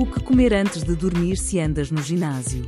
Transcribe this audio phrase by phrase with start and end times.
[0.00, 2.66] O que comer antes de dormir se andas no ginásio?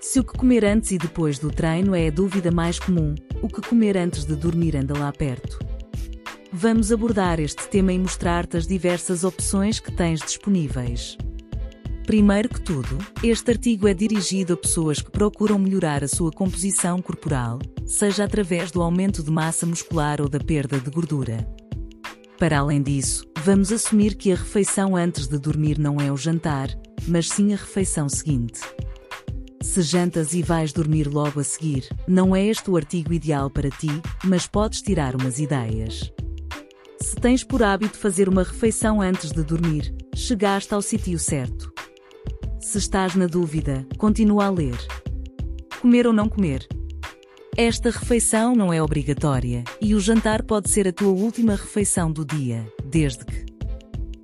[0.00, 3.46] Se o que comer antes e depois do treino é a dúvida mais comum, o
[3.46, 5.58] que comer antes de dormir anda lá perto.
[6.50, 11.18] Vamos abordar este tema e mostrar-te as diversas opções que tens disponíveis.
[12.06, 17.02] Primeiro que tudo, este artigo é dirigido a pessoas que procuram melhorar a sua composição
[17.02, 21.46] corporal, seja através do aumento de massa muscular ou da perda de gordura.
[22.38, 26.68] Para além disso, vamos assumir que a refeição antes de dormir não é o jantar,
[27.08, 28.60] mas sim a refeição seguinte.
[29.62, 33.70] Se jantas e vais dormir logo a seguir, não é este o artigo ideal para
[33.70, 33.88] ti,
[34.24, 36.12] mas podes tirar umas ideias.
[37.00, 41.72] Se tens por hábito fazer uma refeição antes de dormir, chegaste ao sítio certo.
[42.60, 44.76] Se estás na dúvida, continua a ler.
[45.80, 46.68] Comer ou não comer?
[47.62, 52.24] Esta refeição não é obrigatória, e o jantar pode ser a tua última refeição do
[52.24, 53.44] dia, desde que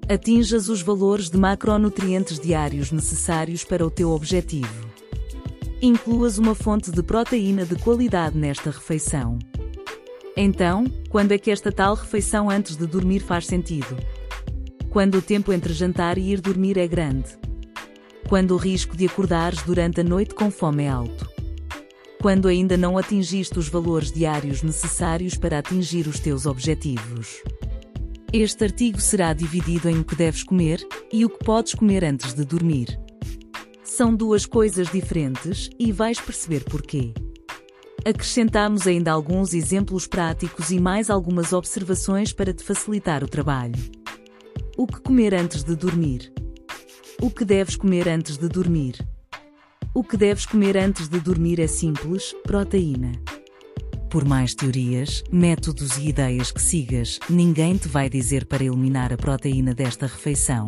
[0.08, 4.88] atinjas os valores de macronutrientes diários necessários para o teu objetivo.
[5.82, 9.38] Incluas uma fonte de proteína de qualidade nesta refeição.
[10.34, 13.98] Então, quando é que esta tal refeição antes de dormir faz sentido?
[14.88, 17.36] Quando o tempo entre jantar e ir dormir é grande.
[18.30, 21.35] Quando o risco de acordares durante a noite com fome é alto
[22.20, 27.42] quando ainda não atingiste os valores diários necessários para atingir os teus objetivos.
[28.32, 32.34] Este artigo será dividido em o que deves comer e o que podes comer antes
[32.34, 32.98] de dormir.
[33.84, 37.14] São duas coisas diferentes e vais perceber porquê.
[38.04, 43.74] Acrescentamos ainda alguns exemplos práticos e mais algumas observações para te facilitar o trabalho.
[44.76, 46.32] O que comer antes de dormir?
[47.20, 48.96] O que deves comer antes de dormir?
[49.96, 53.12] O que deves comer antes de dormir é simples: proteína.
[54.10, 59.16] Por mais teorias, métodos e ideias que sigas, ninguém te vai dizer para eliminar a
[59.16, 60.66] proteína desta refeição.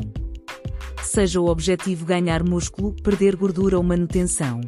[1.03, 4.63] Seja o objetivo ganhar músculo, perder gordura ou manutenção.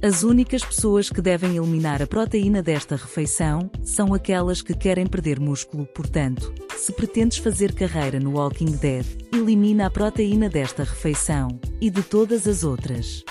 [0.00, 5.40] As únicas pessoas que devem eliminar a proteína desta refeição são aquelas que querem perder
[5.40, 11.90] músculo, portanto, se pretendes fazer carreira no Walking Dead, elimina a proteína desta refeição e
[11.90, 13.24] de todas as outras.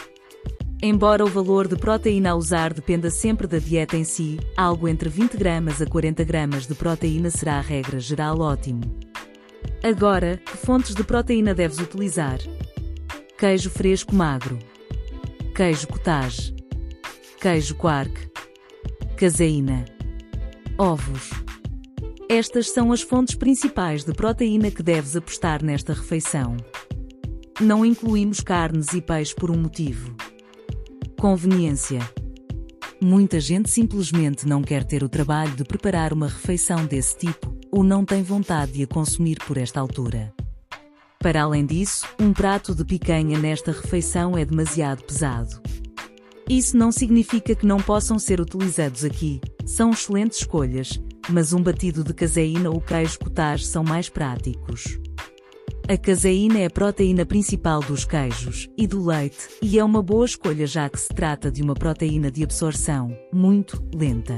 [0.81, 5.09] Embora o valor de proteína a usar dependa sempre da dieta em si, algo entre
[5.09, 8.81] 20 gramas a 40 gramas de proteína será a regra geral ótimo.
[9.83, 12.39] Agora, que fontes de proteína deves utilizar?
[13.37, 14.59] Queijo fresco magro.
[15.55, 16.53] Queijo cottage.
[17.39, 18.31] Queijo quark.
[19.17, 19.85] Caseína.
[20.77, 21.29] Ovos.
[22.27, 26.57] Estas são as fontes principais de proteína que deves apostar nesta refeição.
[27.61, 30.14] Não incluímos carnes e peixe por um motivo.
[31.17, 31.99] Conveniência.
[33.01, 37.83] Muita gente simplesmente não quer ter o trabalho de preparar uma refeição desse tipo, ou
[37.83, 40.33] não tem vontade de a consumir por esta altura.
[41.19, 45.61] Para além disso, um prato de picanha nesta refeição é demasiado pesado.
[46.47, 52.03] Isso não significa que não possam ser utilizados aqui, são excelentes escolhas, mas um batido
[52.03, 54.99] de caseína ou queijo cottage são mais práticos.
[55.87, 60.25] A caseína é a proteína principal dos queijos e do leite, e é uma boa
[60.25, 64.35] escolha já que se trata de uma proteína de absorção muito lenta.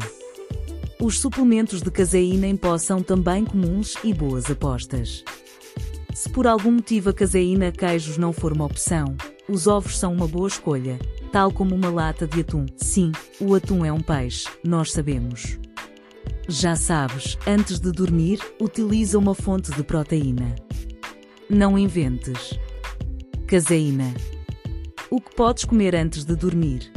[1.00, 5.24] Os suplementos de caseína em pó são também comuns e boas apostas.
[6.14, 9.16] Se por algum motivo a caseína queijos não for uma opção,
[9.48, 11.00] os ovos são uma boa escolha,
[11.32, 12.66] tal como uma lata de atum.
[12.76, 15.58] Sim, o atum é um peixe, nós sabemos.
[16.50, 20.67] Já sabes, antes de dormir, utiliza uma fonte de proteína.
[21.50, 22.60] Não inventes.
[23.48, 24.14] Caseína.
[25.10, 26.92] O que podes comer antes de dormir?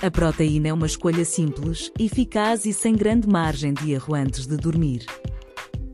[0.00, 4.56] A proteína é uma escolha simples, eficaz e sem grande margem de erro antes de
[4.56, 5.04] dormir.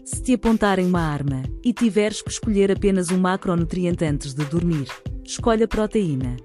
[0.05, 4.87] Se te apontarem uma arma e tiveres que escolher apenas um macronutriente antes de dormir,
[5.25, 6.37] escolha a proteína.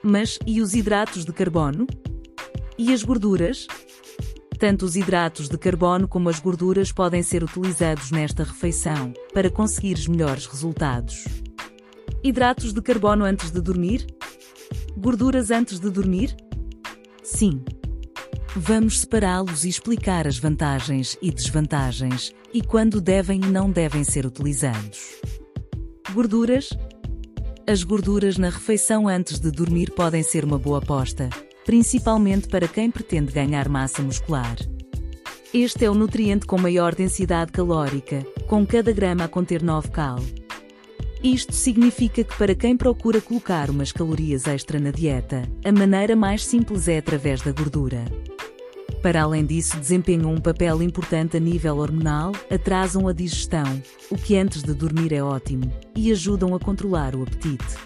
[0.00, 1.88] Mas e os hidratos de carbono?
[2.78, 3.66] E as gorduras?
[4.58, 10.06] Tanto os hidratos de carbono como as gorduras podem ser utilizados nesta refeição para conseguires
[10.06, 11.24] melhores resultados.
[12.24, 14.06] Hidratos de carbono antes de dormir?
[14.96, 16.34] Gorduras antes de dormir?
[17.22, 17.62] Sim.
[18.56, 24.24] Vamos separá-los e explicar as vantagens e desvantagens e quando devem e não devem ser
[24.24, 25.20] utilizados.
[26.14, 26.70] Gorduras?
[27.68, 31.28] As gorduras na refeição antes de dormir podem ser uma boa aposta,
[31.66, 34.56] principalmente para quem pretende ganhar massa muscular.
[35.52, 40.20] Este é o nutriente com maior densidade calórica, com cada grama a conter 9 cal.
[41.24, 46.46] Isto significa que para quem procura colocar umas calorias extra na dieta, a maneira mais
[46.46, 48.04] simples é através da gordura.
[49.02, 54.36] Para além disso, desempenham um papel importante a nível hormonal, atrasam a digestão, o que
[54.36, 57.76] antes de dormir é ótimo, e ajudam a controlar o apetite.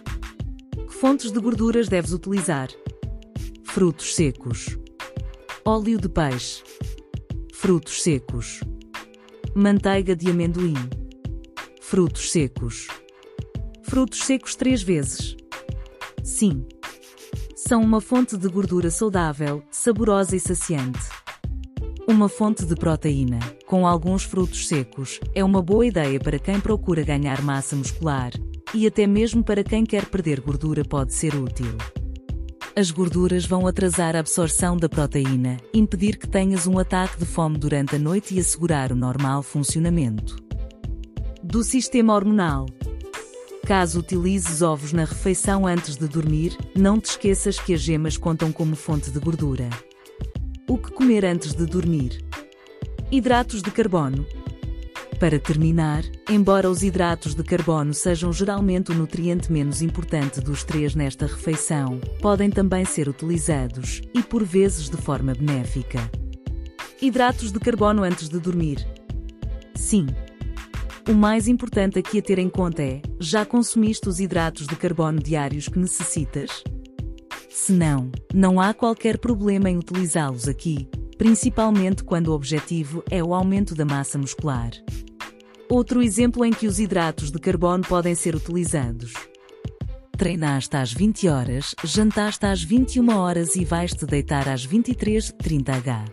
[0.87, 2.69] Que fontes de gorduras deves utilizar?
[3.73, 4.77] Frutos secos.
[5.65, 6.61] Óleo de peixe.
[7.55, 8.61] Frutos secos.
[9.55, 10.75] Manteiga de amendoim.
[11.81, 12.89] Frutos secos.
[13.85, 15.37] Frutos secos três vezes.
[16.25, 16.67] Sim.
[17.55, 21.09] São uma fonte de gordura saudável, saborosa e saciante.
[22.09, 27.05] Uma fonte de proteína, com alguns frutos secos, é uma boa ideia para quem procura
[27.05, 28.33] ganhar massa muscular,
[28.75, 31.79] e até mesmo para quem quer perder gordura pode ser útil.
[32.77, 37.59] As gorduras vão atrasar a absorção da proteína, impedir que tenhas um ataque de fome
[37.59, 40.37] durante a noite e assegurar o normal funcionamento
[41.43, 42.67] do sistema hormonal.
[43.67, 48.53] Caso utilizes ovos na refeição antes de dormir, não te esqueças que as gemas contam
[48.53, 49.69] como fonte de gordura.
[50.69, 52.25] O que comer antes de dormir?
[53.11, 54.25] Hidratos de carbono.
[55.21, 60.95] Para terminar, embora os hidratos de carbono sejam geralmente o nutriente menos importante dos três
[60.95, 66.11] nesta refeição, podem também ser utilizados, e por vezes de forma benéfica.
[67.03, 68.79] Hidratos de carbono antes de dormir.
[69.75, 70.07] Sim.
[71.07, 75.23] O mais importante aqui a ter em conta é: já consumiste os hidratos de carbono
[75.23, 76.65] diários que necessitas?
[77.51, 80.89] Se não, não há qualquer problema em utilizá-los aqui,
[81.19, 84.71] principalmente quando o objetivo é o aumento da massa muscular.
[85.71, 89.13] Outro exemplo em que os hidratos de carbono podem ser utilizados.
[90.19, 96.05] Treinaste às 20 horas, jantaste às 21 horas e vais-te deitar às 23:30 h.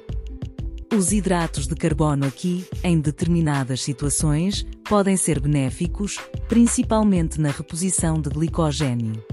[0.95, 8.29] Os hidratos de carbono aqui, em determinadas situações, podem ser benéficos, principalmente na reposição de
[8.29, 9.25] glicogênio.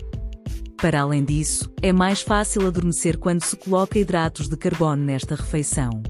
[0.78, 6.02] Para além disso, é mais fácil adormecer quando se coloca hidratos de carbono nesta refeição.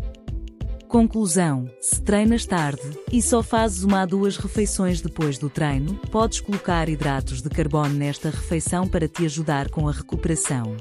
[0.95, 6.41] Conclusão: se treinas tarde e só fazes uma a duas refeições depois do treino, podes
[6.41, 10.77] colocar hidratos de carbono nesta refeição para te ajudar com a recuperação.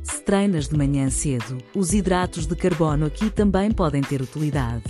[0.00, 4.84] Se treinas de manhã cedo, os hidratos de carbono aqui também podem ter utilidade.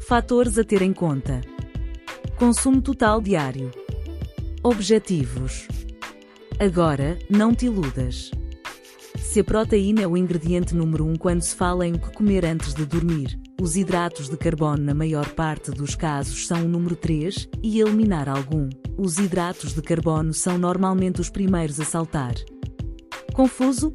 [0.00, 1.42] Fatores a ter em conta:
[2.38, 3.70] consumo total diário,
[4.62, 5.68] objetivos.
[6.58, 8.30] Agora, não te iludas.
[9.36, 12.42] Se a proteína é o ingrediente número um quando se fala em o que comer
[12.46, 16.96] antes de dormir, os hidratos de carbono na maior parte dos casos são o número
[16.96, 18.70] 3, e eliminar algum.
[18.96, 22.32] Os hidratos de carbono são normalmente os primeiros a saltar.
[23.34, 23.94] Confuso?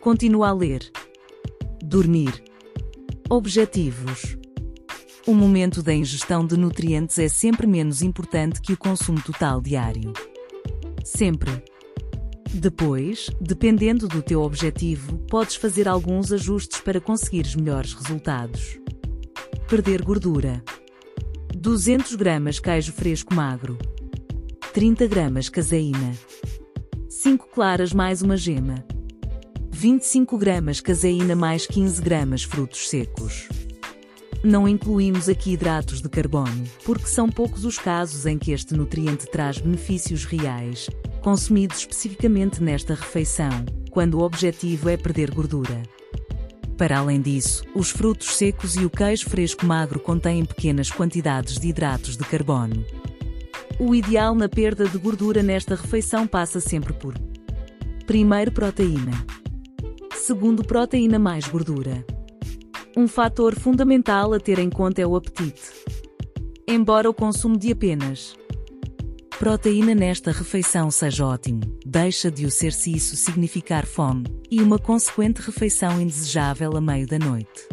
[0.00, 0.90] Continua a ler.
[1.84, 2.42] Dormir.
[3.28, 4.38] Objetivos.
[5.26, 10.14] O momento da ingestão de nutrientes é sempre menos importante que o consumo total diário.
[11.04, 11.62] Sempre.
[12.58, 18.80] Depois, dependendo do teu objetivo, podes fazer alguns ajustes para conseguires melhores resultados.
[19.68, 20.64] Perder gordura.
[21.54, 23.76] 200 gramas queijo fresco magro.
[24.72, 26.14] 30 gramas caseína.
[27.10, 28.82] 5 claras mais uma gema.
[29.70, 33.48] 25 gramas caseína mais 15 gramas frutos secos.
[34.42, 39.26] Não incluímos aqui hidratos de carbono, porque são poucos os casos em que este nutriente
[39.26, 40.88] traz benefícios reais,
[41.26, 43.50] consumidos especificamente nesta refeição,
[43.90, 45.82] quando o objetivo é perder gordura.
[46.78, 51.66] Para além disso, os frutos secos e o queijo fresco magro contêm pequenas quantidades de
[51.66, 52.86] hidratos de carbono.
[53.76, 57.14] O ideal na perda de gordura nesta refeição passa sempre por:
[58.06, 59.26] primeiro, proteína,
[60.14, 62.06] segundo, proteína mais gordura.
[62.96, 65.72] Um fator fundamental a ter em conta é o apetite.
[66.68, 68.36] Embora o consumo de apenas
[69.38, 74.78] Proteína nesta refeição seja ótimo, deixa de o ser se isso significar fome, e uma
[74.78, 77.68] consequente refeição indesejável a meio da noite.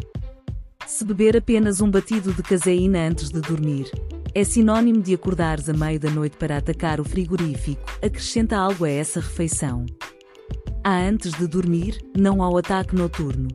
[0.86, 3.90] Se beber apenas um batido de caseína antes de dormir,
[4.34, 8.90] é sinônimo de acordares a meio da noite para atacar o frigorífico, acrescenta algo a
[8.90, 9.86] essa refeição.
[10.84, 13.48] Há antes de dormir, não ao ataque noturno.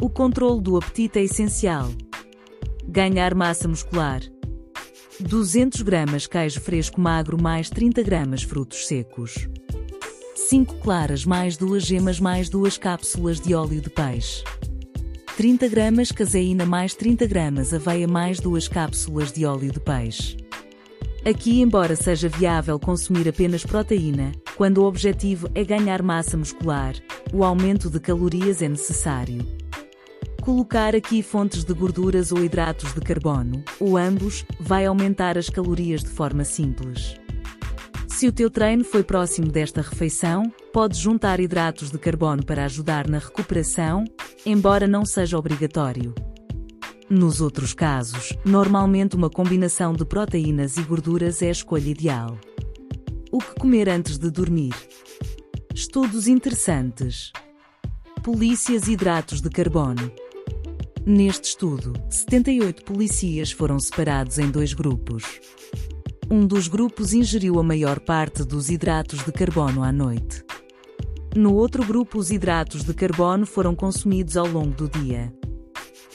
[0.00, 1.90] O controle do apetite é essencial.
[2.86, 4.20] Ganhar massa muscular.
[5.20, 9.48] 200 gramas queijo fresco magro mais 30 gramas frutos secos.
[10.36, 14.44] 5 claras mais 2 gemas mais 2 cápsulas de óleo de peixe.
[15.36, 20.36] 30 gramas caseína mais 30 gramas aveia mais 2 cápsulas de óleo de peixe.
[21.28, 26.94] Aqui, embora seja viável consumir apenas proteína, quando o objetivo é ganhar massa muscular,
[27.32, 29.44] o aumento de calorias é necessário.
[30.42, 36.02] Colocar aqui fontes de gorduras ou hidratos de carbono, ou ambos, vai aumentar as calorias
[36.02, 37.16] de forma simples.
[38.08, 43.08] Se o teu treino foi próximo desta refeição, podes juntar hidratos de carbono para ajudar
[43.08, 44.04] na recuperação,
[44.44, 46.14] embora não seja obrigatório.
[47.10, 52.38] Nos outros casos, normalmente uma combinação de proteínas e gorduras é a escolha ideal.
[53.30, 54.74] O que comer antes de dormir?
[55.74, 57.32] Estudos interessantes.
[58.22, 60.10] Polícias hidratos de carbono.
[61.08, 65.24] Neste estudo, 78 polícias foram separados em dois grupos.
[66.30, 70.44] Um dos grupos ingeriu a maior parte dos hidratos de carbono à noite.
[71.34, 75.32] No outro grupo, os hidratos de carbono foram consumidos ao longo do dia.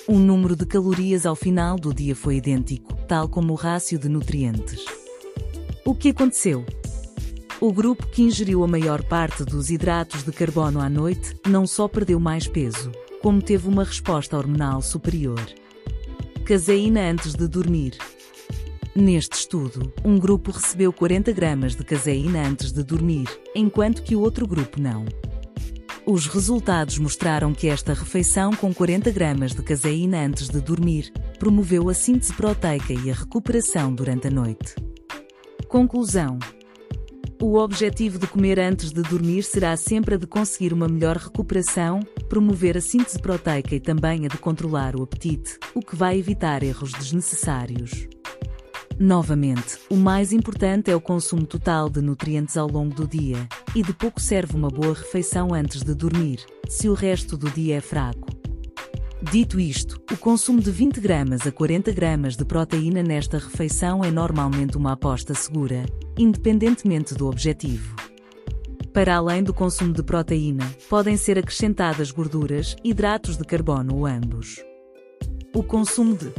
[0.07, 4.07] O número de calorias ao final do dia foi idêntico, tal como o rácio de
[4.07, 4.85] nutrientes.
[5.83, 6.63] O que aconteceu?
[7.59, 11.87] O grupo que ingeriu a maior parte dos hidratos de carbono à noite não só
[11.87, 12.91] perdeu mais peso,
[13.23, 15.41] como teve uma resposta hormonal superior.
[16.43, 17.97] Caseína antes de dormir.
[18.93, 24.19] Neste estudo, um grupo recebeu 40 gramas de caseína antes de dormir, enquanto que o
[24.19, 25.05] outro grupo não.
[26.05, 31.87] Os resultados mostraram que esta refeição com 40 gramas de caseína antes de dormir promoveu
[31.87, 34.75] a síntese proteica e a recuperação durante a noite.
[35.69, 36.37] Conclusão:
[37.45, 41.99] O objetivo de comer antes de dormir será sempre a de conseguir uma melhor recuperação,
[42.29, 46.63] promover a síntese proteica e também a de controlar o apetite, o que vai evitar
[46.63, 48.07] erros desnecessários.
[48.97, 53.45] Novamente, o mais importante é o consumo total de nutrientes ao longo do dia,
[53.75, 57.75] e de pouco serve uma boa refeição antes de dormir, se o resto do dia
[57.75, 58.42] é fraco.
[59.31, 64.11] Dito isto, o consumo de 20 gramas a 40 gramas de proteína nesta refeição é
[64.11, 65.85] normalmente uma aposta segura,
[66.17, 67.95] independentemente do objetivo.
[68.93, 74.63] Para além do consumo de proteína, podem ser acrescentadas gorduras, hidratos de carbono ou ambos.
[75.55, 76.31] O consumo de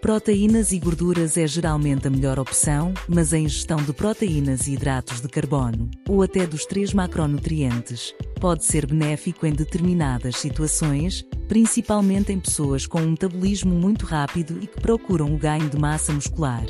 [0.00, 5.20] Proteínas e gorduras é geralmente a melhor opção, mas a ingestão de proteínas e hidratos
[5.20, 12.38] de carbono, ou até dos três macronutrientes, pode ser benéfico em determinadas situações, principalmente em
[12.38, 16.66] pessoas com um metabolismo muito rápido e que procuram o ganho de massa muscular.